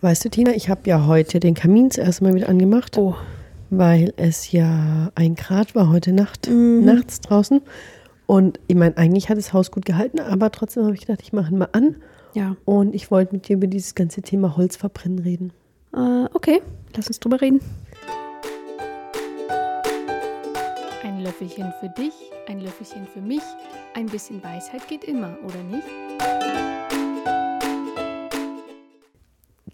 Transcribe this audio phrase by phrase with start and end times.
[0.00, 3.14] Weißt du, Tina, ich habe ja heute den Kamin zuerst mal wieder angemacht, Oh.
[3.70, 6.84] weil es ja ein Grad war heute Nacht, Mhm.
[6.84, 7.62] nachts draußen.
[8.26, 11.32] Und ich meine, eigentlich hat das Haus gut gehalten, aber trotzdem habe ich gedacht, ich
[11.32, 11.96] mache ihn mal an.
[12.34, 12.56] Ja.
[12.64, 15.52] Und ich wollte mit dir über dieses ganze Thema Holzverbrennen reden.
[15.94, 16.60] Äh, okay,
[16.94, 17.60] lass uns drüber reden.
[21.02, 22.12] Ein Löffelchen für dich,
[22.48, 23.42] ein Löffelchen für mich.
[23.94, 25.86] Ein bisschen Weisheit geht immer, oder nicht?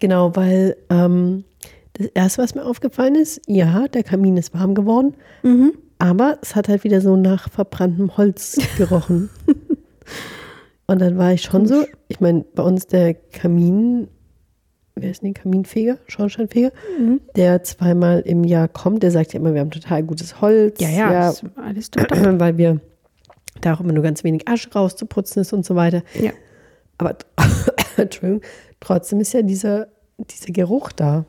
[0.03, 1.45] Genau, weil ähm,
[1.93, 5.13] das Erste, was mir aufgefallen ist, ja, der Kamin ist warm geworden,
[5.43, 5.75] Mhm.
[5.97, 9.29] aber es hat halt wieder so nach verbranntem Holz gerochen.
[10.87, 14.09] Und dann war ich schon so, ich meine, bei uns der Kamin,
[14.95, 17.21] wer ist denn der Kaminfeger, Schornsteinfeger, Mhm.
[17.37, 20.81] der zweimal im Jahr kommt, der sagt ja immer, wir haben total gutes Holz.
[20.81, 22.07] Ja, ja, ist alles top.
[22.41, 22.81] weil wir
[23.61, 26.03] da auch immer nur ganz wenig Asche rauszuputzen ist und so weiter.
[26.21, 26.31] Ja.
[26.97, 27.15] Aber
[27.97, 28.41] Entschuldigung,
[28.81, 31.25] trotzdem ist ja dieser, dieser Geruch da.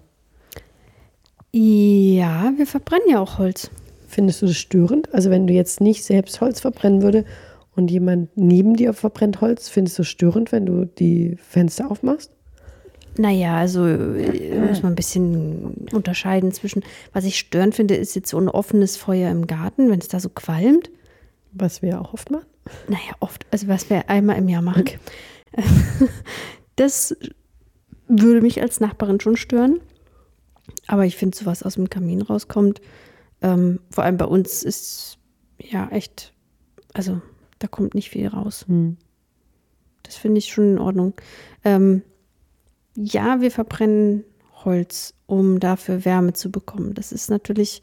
[1.53, 3.71] Ja, wir verbrennen ja auch Holz.
[4.09, 5.13] Findest du das störend?
[5.15, 7.25] Also wenn du jetzt nicht selbst Holz verbrennen würde
[7.75, 12.31] und jemand neben dir verbrennt Holz, findest du es störend, wenn du die Fenster aufmachst?
[13.17, 18.31] Naja, also äh, muss man ein bisschen unterscheiden zwischen, was ich störend finde, ist jetzt
[18.31, 20.91] so ein offenes Feuer im Garten, wenn es da so qualmt.
[21.53, 22.47] Was wir ja auch oft machen.
[22.89, 24.83] Naja, oft, also was wir einmal im Jahr machen.
[24.83, 24.99] Okay.
[26.77, 27.17] Das
[28.09, 29.81] würde mich als Nachbarin schon stören.
[30.87, 32.81] Aber ich finde, so was aus dem Kamin rauskommt,
[33.43, 35.19] ähm, vor allem bei uns ist
[35.59, 36.33] ja echt,
[36.93, 37.21] also
[37.59, 38.65] da kommt nicht viel raus.
[38.67, 38.97] Hm.
[40.03, 41.15] Das finde ich schon in Ordnung.
[41.65, 42.03] Ähm,
[42.95, 44.25] ja, wir verbrennen
[44.65, 46.95] Holz, um dafür Wärme zu bekommen.
[46.95, 47.83] Das ist natürlich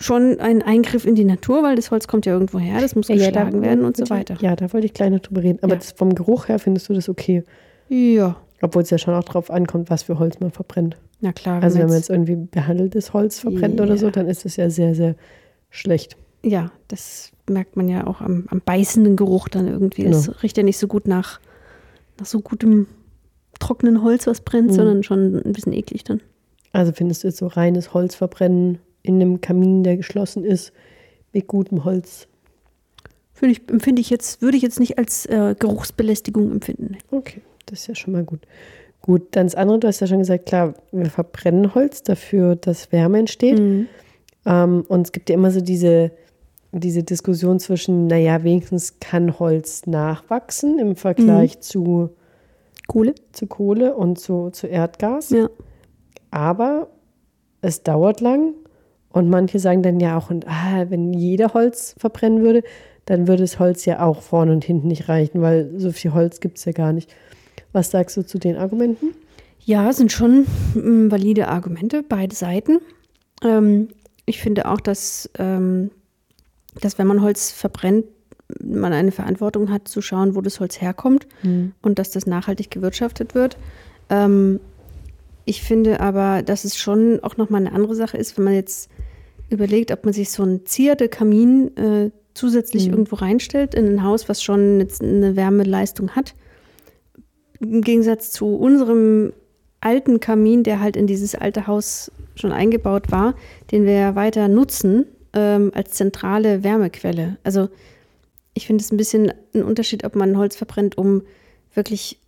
[0.00, 3.06] schon ein Eingriff in die Natur, weil das Holz kommt ja irgendwo her, das muss
[3.06, 4.36] geschlagen werden und so weiter.
[4.40, 5.58] Ja, da wollte ich gleich noch drüber reden.
[5.62, 5.80] Aber Ja.
[5.96, 7.44] vom Geruch her findest du das okay?
[7.88, 10.96] Ja, Obwohl es ja schon auch drauf ankommt, was für Holz man verbrennt.
[11.20, 11.62] na klar.
[11.62, 14.12] Also wenn man jetzt irgendwie behandeltes Holz verbrennt oder so, Ja.
[14.12, 15.14] dann ist es ja sehr, sehr
[15.70, 16.16] schlecht.
[16.42, 20.02] Ja, das merkt man ja auch am, am beißenden Geruch dann irgendwie.
[20.04, 20.16] Genau.
[20.16, 21.40] Es riecht ja nicht so gut nach,
[22.18, 22.86] nach so gutem
[23.60, 24.74] trockenen Holz, was brennt, Mhm.
[24.74, 26.20] sondern schon ein bisschen eklig dann.
[26.72, 30.72] Also findest du jetzt so reines Holz verbrennen in einem Kamin, der geschlossen ist,
[31.32, 32.28] mit gutem Holz?
[33.32, 36.96] Finde ich, empfinde ich jetzt, würde ich jetzt nicht als äh, Geruchsbelästigung empfinden.
[37.10, 38.40] Okay, das ist ja schon mal gut.
[39.02, 42.90] Gut, dann das andere, du hast ja schon gesagt, klar, wir verbrennen Holz dafür, dass
[42.92, 43.58] Wärme entsteht.
[43.58, 43.88] Mhm.
[44.46, 46.12] Ähm, und es gibt ja immer so diese,
[46.72, 52.10] diese Diskussion zwischen, naja, wenigstens kann Holz nachwachsen im Vergleich zu,
[52.86, 53.14] Kohle?
[53.32, 55.30] zu Kohle und zu, zu Erdgas.
[55.30, 55.50] Ja.
[56.30, 56.88] Aber
[57.60, 58.54] es dauert lang
[59.16, 62.62] und manche sagen dann ja auch, und, ah, wenn jeder Holz verbrennen würde,
[63.06, 66.40] dann würde das Holz ja auch vorne und hinten nicht reichen, weil so viel Holz
[66.40, 67.10] gibt es ja gar nicht.
[67.72, 69.14] Was sagst du zu den Argumenten?
[69.64, 70.44] Ja, sind schon
[70.74, 72.80] mm, valide Argumente, beide Seiten.
[73.42, 73.88] Ähm,
[74.26, 75.90] ich finde auch, dass, ähm,
[76.82, 78.04] dass wenn man Holz verbrennt,
[78.62, 81.26] man eine Verantwortung hat zu schauen, wo das Holz herkommt
[81.80, 83.56] und dass das nachhaltig gewirtschaftet wird.
[84.10, 84.60] Ähm,
[85.46, 88.90] ich finde aber, dass es schon auch nochmal eine andere Sache ist, wenn man jetzt
[89.50, 92.92] überlegt, ob man sich so einen Zierde-Kamin äh, zusätzlich Mhm.
[92.92, 96.34] irgendwo reinstellt in ein Haus, was schon jetzt eine Wärmeleistung hat.
[97.60, 99.32] Im Gegensatz zu unserem
[99.80, 103.34] alten Kamin, der halt in dieses alte Haus schon eingebaut war,
[103.70, 107.38] den wir ja weiter nutzen ähm, als zentrale Wärmequelle.
[107.44, 107.68] Also
[108.54, 111.22] ich finde es ein bisschen ein Unterschied, ob man Holz verbrennt, um
[111.74, 112.18] wirklich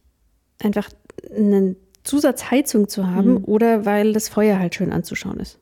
[0.62, 0.88] einfach
[1.34, 1.74] eine
[2.04, 3.44] Zusatzheizung zu haben Mhm.
[3.44, 5.58] oder weil das Feuer halt schön anzuschauen ist.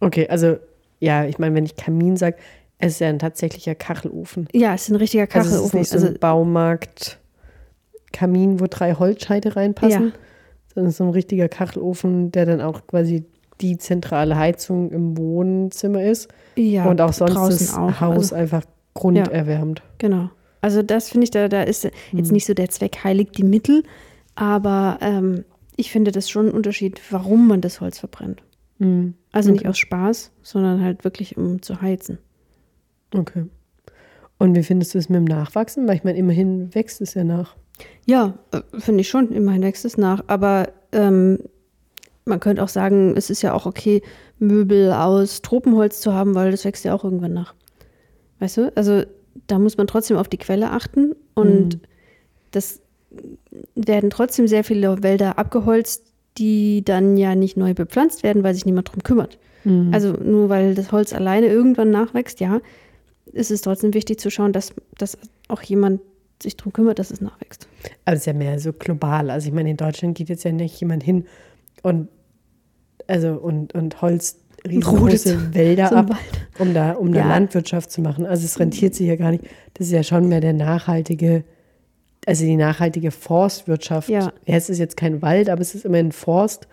[0.00, 0.56] Okay, also
[1.02, 2.36] ja, ich meine, wenn ich Kamin sage,
[2.78, 4.48] es ist ja ein tatsächlicher Kachelofen.
[4.52, 5.78] Ja, es ist ein richtiger Also es ist Kachelofen.
[5.80, 10.12] nicht so Also, ein Baumarkt-Kamin, wo drei Holzscheite reinpassen, Ja.
[10.74, 13.24] sondern so ein richtiger Kachelofen, der dann auch quasi
[13.60, 18.00] die zentrale Heizung im Wohnzimmer ist ja, und auch sonst das auch.
[18.00, 18.64] Haus Also, einfach
[18.94, 19.82] grunderwärmt.
[19.98, 20.30] genau.
[20.60, 22.22] Also das finde ich, da, da ist jetzt Mhm.
[22.34, 23.82] nicht so der Zweck heiligt die Mittel,
[24.36, 25.44] aber ähm,
[25.76, 28.42] ich finde das schon ein Unterschied, warum man das Holz verbrennt.
[28.84, 29.14] Mhm.
[29.32, 29.68] Also nicht Okay.
[29.70, 32.18] aus Spaß, sondern halt wirklich um zu heizen.
[33.14, 33.44] Okay.
[34.38, 35.86] Und wie findest du es mit dem Nachwachsen?
[35.88, 37.54] Weil ich meine, immerhin wächst es ja nach.
[38.06, 39.30] Ja, äh, finde ich schon.
[39.32, 40.24] Immerhin wächst es nach.
[40.26, 41.38] Aber ähm,
[42.24, 44.02] man könnte auch sagen, es ist ja auch okay,
[44.38, 47.54] Möbel aus Tropenholz zu haben, weil das wächst ja auch irgendwann nach.
[48.40, 48.72] Weißt du?
[48.76, 49.02] Also
[49.46, 51.14] da muss man trotzdem auf die Quelle achten.
[51.34, 51.80] Und Mhm.
[52.50, 52.80] das
[53.74, 58.66] werden trotzdem sehr viele Wälder abgeholzt, die dann ja nicht neu bepflanzt werden, weil sich
[58.66, 59.38] niemand drum kümmert.
[59.64, 59.90] Mhm.
[59.92, 62.60] Also nur weil das Holz alleine irgendwann nachwächst, ja,
[63.32, 65.16] ist es trotzdem wichtig zu schauen, dass, dass
[65.48, 66.00] auch jemand
[66.42, 67.68] sich darum kümmert, dass es nachwächst.
[68.04, 69.30] Aber es ist ja mehr so global.
[69.30, 71.26] Also ich meine, in Deutschland geht jetzt ja nicht jemand hin
[71.82, 72.08] und
[73.06, 76.20] also und, und Holz riesengroße Wälder so ab, Wald.
[76.58, 77.28] um da, um da Ja.
[77.28, 78.26] Landwirtschaft zu machen.
[78.26, 79.44] Also es rentiert sich ja gar nicht.
[79.74, 81.44] Das ist ja schon mehr der nachhaltige,
[82.26, 84.08] also die nachhaltige Forstwirtschaft.
[84.08, 84.32] Ja.
[84.46, 86.68] es ist jetzt kein Wald, aber es ist immerhin Forst,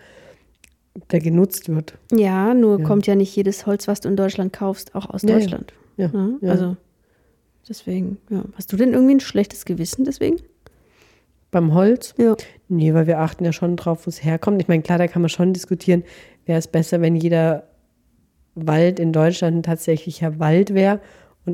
[1.10, 1.94] der genutzt wird.
[2.12, 2.84] Ja, nur Ja.
[2.86, 5.28] kommt ja nicht jedes Holz, was du in Deutschland kaufst, auch aus Ja.
[5.38, 5.72] Deutschland.
[5.96, 6.10] Ja.
[6.42, 6.76] Also
[7.68, 8.44] deswegen, ja.
[8.56, 10.36] Hast du denn irgendwie ein schlechtes Gewissen deswegen?
[11.50, 12.14] Beim Holz?
[12.16, 12.36] Ja.
[12.68, 14.62] Nee, weil wir achten ja schon drauf, wo es herkommt.
[14.62, 16.04] Ich meine, klar, da kann man schon diskutieren,
[16.46, 17.64] wäre es besser, wenn jeder
[18.54, 21.00] Wald in Deutschland ein tatsächlicher Wald wäre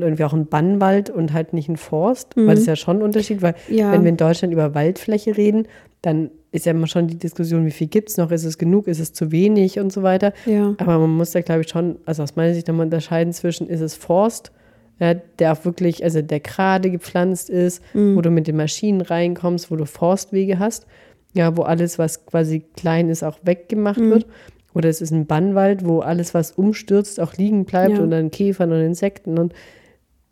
[0.03, 2.97] und irgendwie auch ein Bannwald und halt nicht ein Forst, weil das ist ja schon
[2.97, 3.91] ein Unterschied, weil Ja.
[3.91, 5.67] wenn wir in Deutschland über Waldfläche reden,
[6.01, 8.87] dann ist ja immer schon die Diskussion, wie viel gibt es noch, ist es genug,
[8.87, 10.31] ist es zu wenig und so weiter.
[10.45, 10.73] Ja.
[10.77, 13.81] Aber man muss da, glaube ich, schon, also aus meiner Sicht nochmal unterscheiden zwischen, ist
[13.81, 14.51] es Forst,
[14.99, 19.69] ja, der auch wirklich, also der gerade gepflanzt ist, wo du mit den Maschinen reinkommst,
[19.69, 20.87] wo du Forstwege hast,
[21.33, 24.25] ja, wo alles, was quasi klein ist, auch weggemacht wird.
[24.73, 28.03] Oder es ist ein Bannwald, wo alles, was umstürzt, auch liegen bleibt Ja.
[28.03, 29.53] und dann Käfern und Insekten und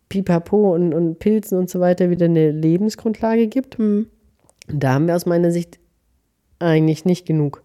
[0.10, 3.78] Pipapo und, und Pilzen und so weiter wieder eine Lebensgrundlage gibt.
[3.78, 4.08] Hm.
[4.72, 5.80] Und da haben wir aus meiner Sicht
[6.60, 7.64] eigentlich nicht genug.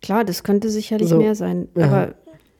[0.00, 1.18] Klar, das könnte sicherlich So.
[1.18, 1.68] mehr sein.
[1.76, 1.84] Ja.
[1.86, 2.14] Aber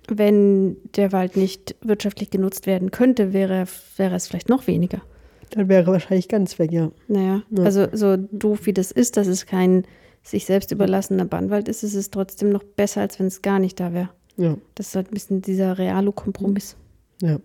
[0.08, 3.64] wenn der Wald nicht wirtschaftlich genutzt werden könnte, wäre,
[3.96, 5.02] wäre es vielleicht noch weniger.
[5.50, 6.90] Dann wäre wahrscheinlich ganz weg, ja.
[7.08, 7.62] Naja, Ja.
[7.64, 9.84] also so doof wie das ist, dass es kein
[10.22, 13.78] sich selbst überlassener Bannwald ist, ist es trotzdem noch besser, als wenn es gar nicht
[13.80, 14.08] da wäre.
[14.36, 14.56] Ja.
[14.76, 16.76] Das ist halt ein bisschen dieser reale Kompromiss.
[17.22, 17.38] Ja,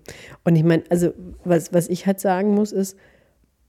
[0.44, 1.13] und ich meine, also
[1.44, 2.97] was, was ich halt sagen muss, ist,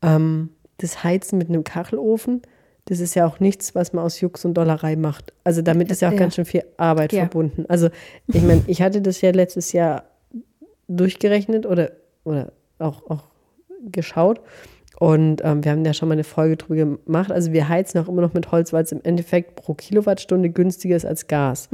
[0.03, 2.41] ähm, das Heizen mit einem Kachelofen,
[2.87, 5.35] das ist ja auch nichts, was man aus Jux und Dollerei macht.
[5.45, 6.19] Also damit ist ja auch Ja.
[6.21, 7.21] ganz schön viel Arbeit Ja.
[7.25, 7.67] verbunden.
[7.69, 7.91] Also
[8.29, 10.05] ich meine, ich hatte das ja letztes Jahr
[10.89, 11.93] durchgerechnet oder,
[12.25, 13.25] oder auch, auch
[13.91, 14.41] geschaut.
[14.99, 17.31] Und ähm, wir haben ja schon mal eine Folge drüber gemacht.
[17.31, 20.97] Also wir heizen auch immer noch mit Holz, weil es im Endeffekt pro Kilowattstunde günstiger
[20.97, 21.69] ist als Gas.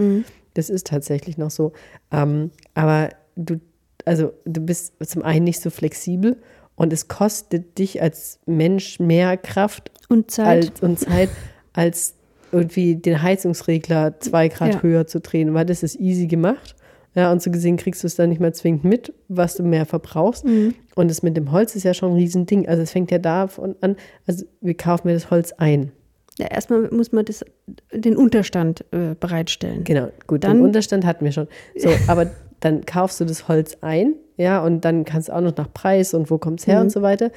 [0.54, 1.72] Das ist tatsächlich noch so.
[2.12, 3.60] Ähm, aber du,
[4.04, 6.36] also du bist zum einen nicht so flexibel
[6.76, 10.70] und es kostet dich als Mensch mehr Kraft Und Zeit.
[10.72, 11.28] als, und Zeit,
[11.72, 12.14] als
[12.52, 14.82] irgendwie den Heizungsregler zwei Grad Ja.
[14.82, 16.74] höher zu drehen, weil das ist easy gemacht.
[17.16, 19.86] Ja, und so gesehen kriegst du es dann nicht mehr zwingend mit, was du mehr
[19.86, 20.44] verbrauchst.
[20.44, 20.74] Mhm.
[20.96, 22.66] Und das mit dem Holz ist ja schon ein Riesending.
[22.68, 23.94] Also es fängt ja davon an,
[24.26, 25.92] also wir kaufen mir das Holz ein.
[26.38, 27.44] ja, erstmal muss man das,
[27.92, 29.84] den Unterstand äh, bereitstellen.
[29.84, 31.46] Genau, gut, Dann- den Unterstand hatten wir schon.
[31.76, 32.32] So, aber
[32.64, 36.14] dann kaufst du das Holz ein, ja, und dann kannst du auch noch nach Preis
[36.14, 36.82] und wo kommt es her Mhm.
[36.84, 37.30] und so weiter.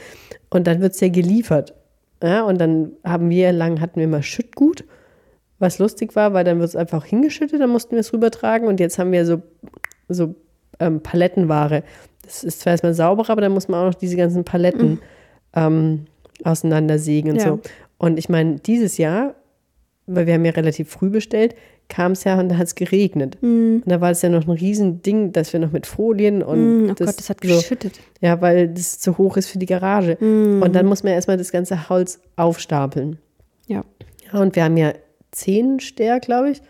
[0.50, 1.74] Und dann wird es ja geliefert.
[2.24, 4.84] Ja, und dann haben wir lang, hatten wir mal Schüttgut,
[5.60, 8.80] was lustig war, weil dann wird es einfach hingeschüttet, dann mussten wir es rübertragen und
[8.80, 9.42] jetzt haben wir so,
[10.10, 10.34] so
[10.80, 11.84] ähm, Palettenware.
[12.24, 15.00] Das ist zwar erstmal sauberer, aber dann muss man auch noch diese ganzen Paletten
[15.56, 16.06] ähm,
[16.44, 17.42] auseinandersägen und Mhm.
[17.42, 17.48] Ja.
[17.50, 17.60] so.
[18.00, 19.36] Und ich meine, dieses Jahr,
[20.08, 21.56] weil wir haben ja relativ früh bestellt,
[21.90, 23.38] kam es ja und da hat es geregnet.
[23.42, 26.90] Und da war es ja noch ein Riesending, dass wir noch mit Folien und Mm,
[26.90, 28.00] oh Gott, das hat so, geschüttet.
[28.20, 30.18] ja, weil das zu hoch ist für die Garage.
[30.20, 30.62] Mhm.
[30.62, 33.20] Und dann muss man erstmal das ganze Holz aufstapeln.
[33.68, 33.84] Ja.
[34.32, 34.94] Ja, und wir haben ja
[35.32, 36.62] zehn Ster, glaube ich,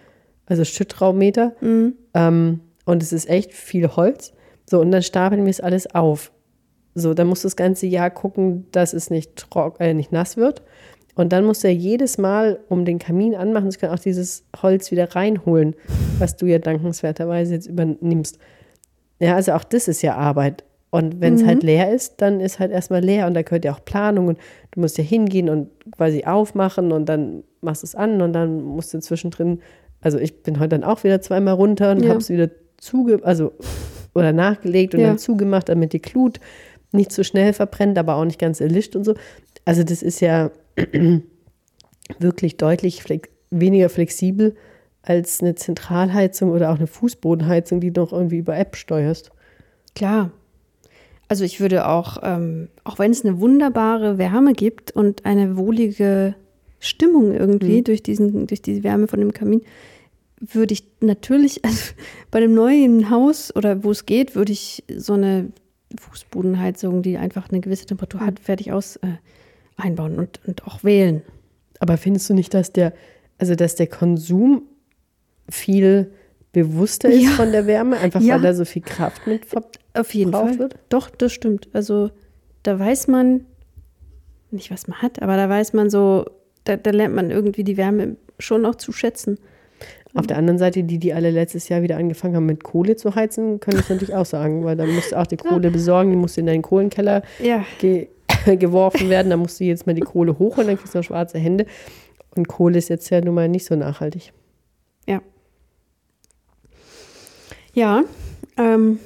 [0.45, 1.53] also Schüttraummeter.
[2.13, 4.33] Ähm, und es ist echt viel Holz.
[4.69, 6.31] So, und dann stapeln wir es alles auf.
[6.95, 10.37] So, dann musst du das ganze Jahr gucken, dass es nicht, trock, äh, nicht nass
[10.37, 10.61] wird.
[11.17, 14.43] Und dann musst du ja jedes Mal, um den Kamin anmachen zu können, auch dieses
[14.61, 15.75] Holz wieder reinholen,
[16.19, 18.37] was du ja dankenswerterweise jetzt übernimmst.
[19.19, 20.63] Ja, also auch das ist ja Arbeit.
[20.91, 23.73] Und wenn es halt leer ist, dann ist halt erstmal leer und da gehört ja
[23.73, 24.37] auch Planung und
[24.71, 28.61] du musst ja hingehen und quasi aufmachen und dann machst du es an und dann
[28.61, 29.59] musst du zwischendrin,
[30.01, 32.09] also ich bin heute dann auch wieder zweimal runter und Ja.
[32.09, 33.51] habe es wieder zuge, also
[34.15, 35.07] oder nachgelegt und Ja.
[35.07, 36.39] dann zugemacht, damit die Glut
[36.91, 39.15] nicht zu schnell verbrennt, aber auch nicht ganz erlischt und so.
[39.65, 40.51] Also das ist ja
[42.19, 44.55] wirklich deutlich flex weniger flexibel
[45.01, 49.31] als eine Zentralheizung oder auch eine Fußbodenheizung, die du noch irgendwie über App steuerst.
[49.95, 50.31] Klar.
[51.29, 56.35] Also ich würde auch, ähm, auch wenn es eine wunderbare Wärme gibt und eine wohlige
[56.79, 59.61] Stimmung irgendwie durch, diesen, durch diese Wärme von dem Kamin,
[60.39, 61.93] würde ich natürlich, also
[62.31, 65.51] bei dem neuen Haus oder wo es geht, würde ich so eine
[65.99, 69.15] Fußbodenheizung, die einfach eine gewisse Temperatur hat, fertig aus äh,
[69.77, 71.21] einbauen und, und auch wählen.
[71.79, 72.93] Aber findest du nicht, dass der,
[73.37, 74.63] also dass der Konsum
[75.49, 76.11] viel
[76.51, 77.29] bewusster ist Ja.
[77.31, 78.35] von der Wärme, einfach Ja.
[78.35, 80.59] weil da so viel Kraft mit ver Auf jeden Verbraucht Fall.
[80.59, 80.75] wird?
[80.89, 81.69] Doch, das stimmt.
[81.73, 82.09] Also
[82.63, 83.45] da weiß man
[84.51, 86.25] nicht, was man hat, aber da weiß man so,
[86.63, 89.37] da, da lernt man irgendwie die Wärme schon auch zu schätzen.
[90.13, 93.13] Auf der anderen Seite, die, die alle letztes Jahr wieder angefangen haben, mit Kohle zu
[93.13, 96.15] heizen, können das natürlich auch sagen, weil dann musst du auch die Kohle besorgen, die
[96.17, 97.63] musst du in deinen Kohlenkeller Ja.
[97.79, 98.07] ge
[98.55, 99.29] geworfen werden.
[99.29, 101.65] Da musst du jetzt mal die Kohle hoch und dann kriegst du noch schwarze Hände.
[102.35, 104.31] Und Kohle ist jetzt ja nun mal nicht so nachhaltig.
[105.07, 105.21] Ja.
[107.73, 108.03] Ja,
[108.57, 108.99] ähm,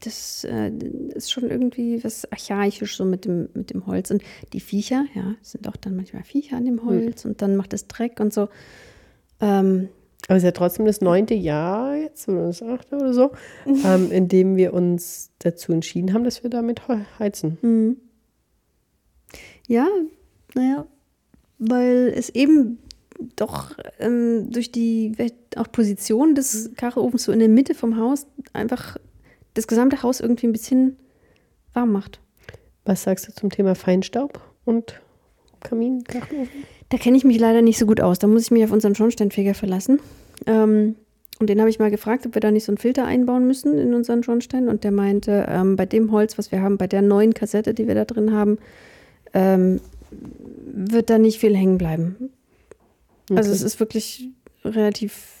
[0.00, 0.70] das äh,
[1.14, 4.10] ist schon irgendwie was archaisch so mit dem, mit dem Holz.
[4.10, 4.22] Und
[4.52, 7.86] die Viecher, ja, sind auch dann manchmal Viecher an dem Holz und dann macht es
[7.86, 8.48] Dreck und so.
[9.40, 9.88] Ähm,
[10.26, 13.32] Aber es ist ja trotzdem das neunte Jahr jetzt oder das achte oder so,
[13.84, 17.58] ähm, in dem wir uns dazu entschieden haben, dass wir damit he- heizen.
[17.62, 17.96] Mhm.
[19.68, 19.88] Ja,
[20.54, 20.86] naja,
[21.58, 22.78] weil es eben
[23.36, 25.14] doch ähm, durch die
[25.56, 28.96] auch Position des Kacheofens so in der Mitte vom Haus einfach
[29.54, 30.96] das gesamte Haus irgendwie ein bisschen
[31.74, 32.20] warm macht.
[32.84, 35.00] Was sagst du zum Thema Feinstaub und
[35.60, 36.64] Kamin, Kachelofen?
[36.88, 38.18] Da kenne ich mich leider nicht so gut aus.
[38.18, 40.00] Da muss ich mich auf unseren Schornsteinfeger verlassen.
[40.46, 40.96] Ähm,
[41.38, 43.78] und den habe ich mal gefragt, ob wir da nicht so einen Filter einbauen müssen
[43.78, 44.68] in unseren Schornstein.
[44.68, 47.88] Und der meinte, ähm, bei dem Holz, was wir haben, bei der neuen Kassette, die
[47.88, 48.58] wir da drin haben,
[49.34, 52.30] ähm, wird da nicht viel hängen bleiben.
[53.30, 53.56] Also Okay.
[53.56, 54.28] es ist wirklich
[54.64, 55.38] relativ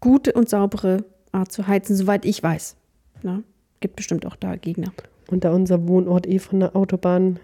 [0.00, 2.76] gute und saubere Art zu heizen, soweit ich weiß.
[3.22, 3.42] Na,
[3.80, 4.92] gibt bestimmt auch da Gegner.
[5.30, 7.40] Und da unser Wohnort eh von der Autobahn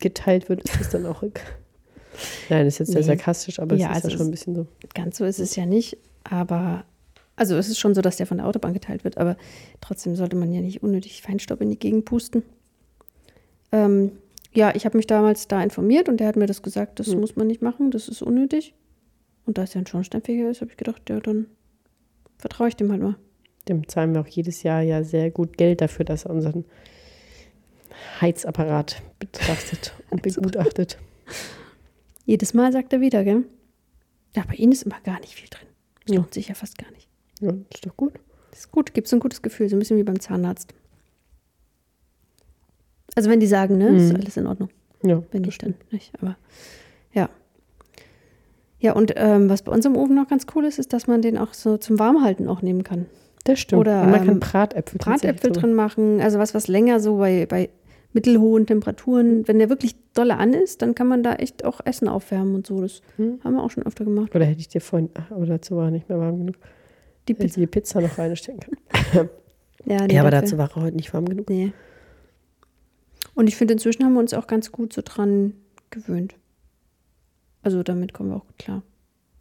[0.00, 1.44] geteilt wird, ist das dann auch egal.
[2.48, 3.06] Nein, das ist jetzt sehr Nee.
[3.06, 4.66] sarkastisch, aber Ja, es ist also ja schon ein bisschen so.
[4.94, 6.84] Ganz so ist es ja nicht, aber
[7.36, 9.36] also es ist schon so, dass der von der Autobahn geteilt wird, aber
[9.82, 12.42] trotzdem sollte man ja nicht unnötig Feinstaub in die Gegend pusten.
[13.72, 14.12] Ähm,
[14.52, 17.20] ja, ich habe mich damals da informiert und der hat mir das gesagt, das Hm.
[17.20, 18.74] muss man nicht machen, das ist unnötig.
[19.44, 21.46] Und da es ja ein Schornsteinfeger ist, habe ich gedacht, ja, dann
[22.38, 23.16] vertraue ich dem halt mal.
[23.68, 26.64] Dem zahlen wir auch jedes Jahr ja sehr gut Geld dafür, dass er unseren
[28.20, 30.98] Heizapparat betrachtet und begutachtet.
[32.24, 33.44] Jedes Mal sagt er wieder, gell?
[34.34, 35.66] Ja, bei Ihnen ist immer gar nicht viel drin.
[36.04, 36.20] Das Ja.
[36.20, 37.08] lohnt sich ja fast gar nicht.
[37.40, 38.14] Ja, ist doch gut.
[38.50, 40.74] Das ist gut, gibt so ein gutes Gefühl, so ein bisschen wie beim Zahnarzt.
[43.16, 44.16] Also wenn die sagen, ne, ist Mhm.
[44.20, 44.68] alles in Ordnung.
[45.02, 46.12] Ja, Wenn nicht, dann nicht.
[46.20, 46.36] Aber
[47.12, 47.28] ja.
[48.78, 51.22] Ja, und ähm, was bei uns im Ofen noch ganz cool ist, ist, dass man
[51.22, 53.06] den auch so zum Warmhalten auch nehmen kann.
[53.44, 53.80] Das stimmt.
[53.80, 57.46] Oder, und man kann ähm, Bratäpfel, Bratäpfel drin machen, also was, was länger so bei,
[57.46, 57.68] bei
[58.12, 62.08] mittelhohen Temperaturen, wenn der wirklich dolle an ist, dann kann man da echt auch Essen
[62.08, 62.80] aufwärmen und so.
[62.80, 63.40] Das Hm.
[63.44, 64.34] haben wir auch schon öfter gemacht.
[64.34, 66.56] Oder hätte ich dir vorhin, ach, aber dazu war er nicht mehr warm genug.
[67.28, 67.60] Die Pizza.
[67.60, 69.28] die Pizza noch reinstecken können.
[69.88, 71.48] Ja, nee, ja, aber dafür- dazu war er heute nicht warm genug.
[71.48, 71.72] Nee.
[73.36, 75.52] Und ich finde, inzwischen haben wir uns auch ganz gut so dran
[75.90, 76.34] gewöhnt.
[77.62, 78.82] Also damit kommen wir auch gut klar.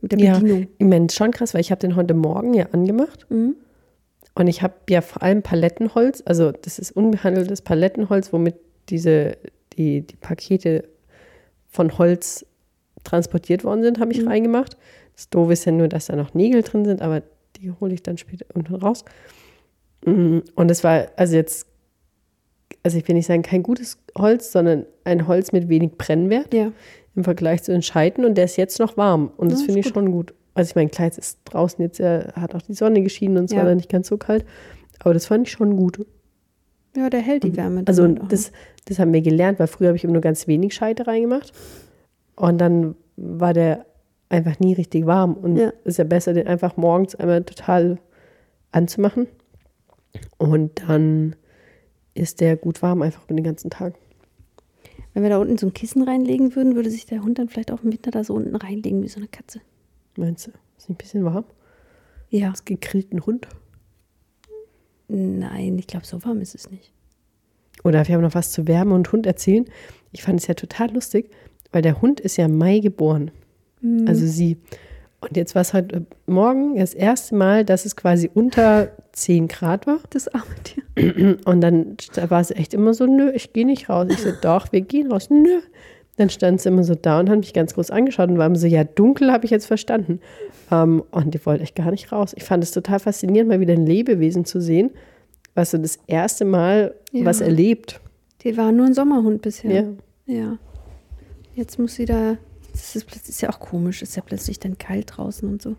[0.02, 0.34] Mit der Ja.
[0.40, 0.68] Bedienung.
[0.78, 3.56] Ich meine, schon krass, weil ich habe den heute Morgen ja angemacht Mhm.
[4.36, 8.56] und ich habe ja vor allem Palettenholz, also das ist unbehandeltes Palettenholz, womit
[8.90, 9.38] diese,
[9.74, 10.88] die, die Pakete
[11.70, 12.46] von Holz
[13.04, 14.28] transportiert worden sind, habe ich Mhm.
[14.28, 14.78] reingemacht.
[15.16, 17.24] Das Doofe ist ja nur, dass da noch Nägel drin sind, aber
[17.58, 19.06] die hole ich dann später unten raus.
[20.06, 21.66] Mm, Und es war, also jetzt,
[22.84, 26.72] also ich will nicht sagen, kein gutes Holz, sondern ein Holz mit wenig Brennwert Ja.
[27.16, 29.80] im Vergleich zu den Scheiten und der ist jetzt noch warm und das Ja, finde
[29.82, 30.34] ich schon gut.
[30.54, 33.46] Also ich meine, klar, jetzt ist draußen jetzt ja, hat auch die Sonne geschienen und
[33.52, 34.46] es war dann nicht ganz so kalt,
[35.00, 36.06] aber das fand ich schon gut.
[36.96, 37.84] Ja, der hält die Wärme.
[37.88, 38.54] Also das,
[38.86, 41.52] das haben wir gelernt, weil früher habe ich immer nur ganz wenig Scheite reingemacht
[42.38, 43.86] und dann war der
[44.30, 45.74] einfach nie richtig warm und Ja.
[45.84, 47.98] ist ja besser, den einfach morgens einmal total
[48.72, 49.28] anzumachen
[50.38, 51.36] und dann
[52.16, 53.94] ist der gut warm einfach über den ganzen Tag.
[55.14, 57.72] Wenn wir da unten so ein Kissen reinlegen würden, würde sich der Hund dann vielleicht
[57.72, 59.62] auch im Winter da so unten reinlegen wie so eine Katze.
[60.18, 60.52] Meinst du?
[60.78, 61.46] Ist nicht ein bisschen warm?
[62.30, 62.50] Ja.
[62.50, 63.48] Das gegrillten Hund?
[65.08, 66.92] Nein, ich glaube, so warm ist es nicht.
[67.84, 69.66] Oder wir haben noch was zu Wärme und Hund erzählen.
[70.12, 71.30] Ich fand es ja total lustig,
[71.72, 73.32] weil der Hund ist ja im Mai geboren.
[73.82, 74.08] Mhm.
[74.08, 74.58] Also sie.
[75.22, 79.88] Und jetzt war es heute Morgen das erste Mal, dass es quasi unter 10 Grad
[79.88, 80.00] war.
[80.12, 81.38] Das arme Tier.
[81.46, 84.08] Und dann da war sie echt immer so, nö, ich gehe nicht raus.
[84.10, 85.30] Ich so, doch, wir gehen raus.
[85.30, 85.62] Nö.
[86.18, 88.56] Dann stand sie immer so da und hat mich ganz groß angeschaut und war immer
[88.56, 90.22] so, ja, dunkel habe ich jetzt verstanden.
[90.72, 92.34] Ähm, und die wollte echt gar nicht raus.
[92.38, 94.92] Ich fand es total faszinierend, mal wieder ein Lebewesen zu sehen,
[95.56, 97.26] was so das erste Mal Ja.
[97.26, 98.00] was erlebt.
[98.44, 99.72] Die war nur ein Sommerhund bisher.
[100.28, 100.34] Ja.
[100.34, 100.58] Ja.
[101.56, 102.38] Jetzt muss sie da.
[102.76, 105.76] Das ist, ist ja auch komisch, ist ja plötzlich dann kalt draußen und so.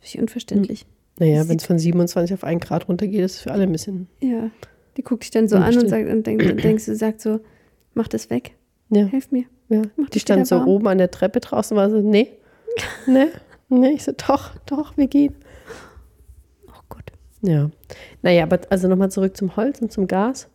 [0.00, 0.86] Völlig unverständlich.
[1.18, 3.72] Naja, Sieht- wenn es von 27 auf 1 Grad runtergeht, ist es für alle ein
[3.72, 4.06] bisschen.
[4.20, 4.50] Ja.
[4.96, 7.40] Die guckt dich dann so an und sagt und denkt, und denkst, du sagt so,
[7.94, 8.52] mach das weg,
[8.90, 9.44] Ja, hilf mir.
[9.68, 9.82] ja.
[9.96, 10.68] Macht Die stand so warm?
[10.68, 12.28] oben an der Treppe draußen, war so, nee,
[13.06, 13.26] nee,
[13.68, 13.90] nee.
[13.90, 15.34] Ich so, doch, doch, wir gehen.
[16.68, 17.04] Oh Gott.
[17.42, 17.70] Ja.
[18.22, 20.48] Naja, aber also nochmal zurück zum Holz und zum Gas.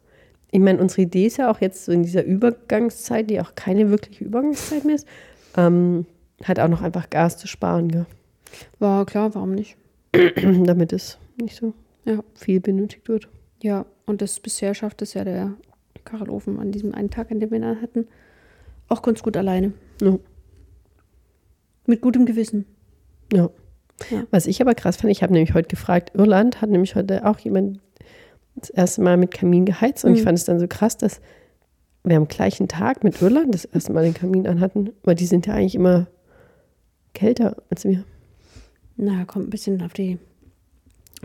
[0.51, 3.89] Ich meine, unsere Idee ist ja auch jetzt so in dieser Übergangszeit, die auch keine
[3.89, 5.07] wirkliche Übergangszeit mehr ist,
[5.55, 6.05] ähm,
[6.43, 8.05] halt auch noch einfach Gas zu sparen, gell?
[8.79, 9.77] War klar, warum nicht?
[10.65, 11.73] damit es nicht so
[12.05, 12.23] Ja.
[12.35, 13.27] viel benötigt wird.
[13.61, 15.53] Ja, und das bisher schafft es ja der
[16.05, 18.07] Kachelofen an diesem einen Tag, an dem wir ihn hatten,
[18.89, 19.73] auch ganz gut alleine.
[20.01, 20.17] Ja.
[21.85, 22.65] Mit gutem Gewissen.
[23.31, 23.49] Ja.
[24.09, 24.23] Ja.
[24.31, 27.39] Was ich aber krass fand, ich habe nämlich heute gefragt, Irland hat nämlich heute auch
[27.39, 27.79] jemand
[28.55, 30.25] das erste Mal mit Kamin geheizt und ich Mhm.
[30.25, 31.21] fand es dann so krass, dass
[32.03, 35.47] wir am gleichen Tag mit Irland das erste Mal den Kamin anhatten, weil die sind
[35.47, 36.07] ja eigentlich immer
[37.13, 38.03] kälter als wir.
[38.97, 40.19] Na, kommt ein bisschen auf die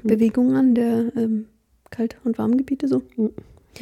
[0.03, 1.47] Bewegung an, der ähm,
[1.91, 3.03] Kalt- und Warmgebiete so.